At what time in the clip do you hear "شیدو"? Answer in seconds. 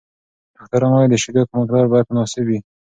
1.23-1.41